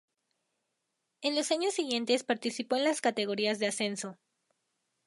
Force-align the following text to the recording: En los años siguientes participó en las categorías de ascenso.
En 1.21 1.35
los 1.35 1.51
años 1.51 1.75
siguientes 1.75 2.23
participó 2.23 2.75
en 2.75 2.85
las 2.85 3.01
categorías 3.01 3.59
de 3.59 3.67
ascenso. 3.67 4.17